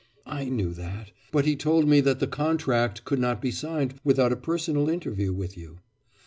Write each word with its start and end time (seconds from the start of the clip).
'I 0.25 0.45
knew 0.45 0.73
that. 0.73 1.11
But 1.31 1.45
he 1.45 1.55
told 1.55 1.87
me 1.87 2.01
that 2.01 2.19
the 2.19 2.25
contract 2.25 3.05
could 3.05 3.19
not 3.19 3.39
be 3.39 3.51
signed 3.51 3.93
without 4.03 4.31
a 4.33 4.35
personal 4.35 4.89
interview 4.89 5.31
with 5.31 5.55
you. 5.55 5.77